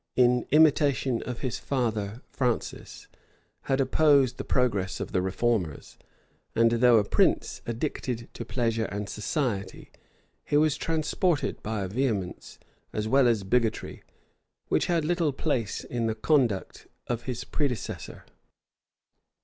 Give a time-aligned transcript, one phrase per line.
[0.15, 3.05] in imitation of his father, Francis,
[3.65, 5.99] had opposed the progress of the reformers;
[6.55, 9.91] and though a prince addicted to pleasure and society,
[10.43, 12.57] he was transported by a vehemence,
[12.91, 14.01] as well as bigotry,
[14.69, 18.23] which had little place in the conduct of his predecessor.